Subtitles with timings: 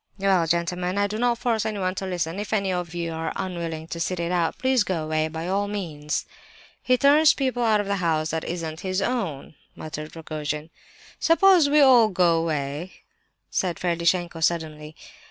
[0.17, 2.39] "Well—gentlemen—I do not force anyone to listen!
[2.39, 5.67] If any of you are unwilling to sit it out, please go away, by all
[5.67, 6.25] means!"
[6.81, 10.71] "He turns people out of a house that isn't his own," muttered Rogojin.
[11.19, 12.93] "Suppose we all go away?"
[13.51, 14.95] said Ferdishenko suddenly.